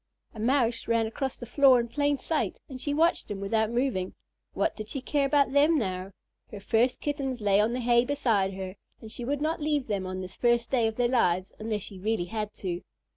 A 0.33 0.39
Mouse 0.39 0.87
ran 0.87 1.05
across 1.05 1.37
the 1.37 1.45
floor 1.45 1.79
in 1.79 1.87
plain 1.87 2.17
sight, 2.17 2.59
and 2.67 2.81
she 2.81 2.91
watched 2.91 3.29
him 3.29 3.39
without 3.39 3.69
moving. 3.69 4.15
What 4.53 4.75
did 4.75 4.89
she 4.89 4.99
care 4.99 5.27
about 5.27 5.51
them 5.51 5.77
now? 5.77 6.09
Her 6.49 6.59
first 6.59 7.01
Kittens 7.01 7.39
lay 7.39 7.59
on 7.61 7.73
the 7.73 7.81
hay 7.81 8.03
beside 8.03 8.55
her, 8.55 8.77
and 8.99 9.11
she 9.11 9.23
would 9.23 9.41
not 9.41 9.61
leave 9.61 9.85
them 9.85 10.07
on 10.07 10.21
this 10.21 10.35
first 10.35 10.71
day 10.71 10.87
of 10.87 10.95
their 10.95 11.07
lives 11.07 11.53
unless 11.59 11.83
she 11.83 11.99
really 11.99 12.25
had 12.25 12.51
to. 12.55 12.81